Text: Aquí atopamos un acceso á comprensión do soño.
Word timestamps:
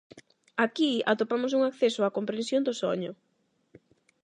Aquí 0.65 0.91
atopamos 1.11 1.51
un 1.57 1.61
acceso 1.69 1.99
á 2.07 2.09
comprensión 2.17 2.61
do 2.67 2.73
soño. 2.81 3.11